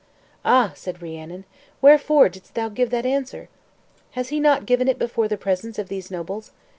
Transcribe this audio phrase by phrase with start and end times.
[0.43, 1.45] "Ah!" said Rhiannon,
[1.79, 3.49] "wherefore didst thou give that answer?"
[4.13, 6.51] "Has he not given it before the presence of these nobles?"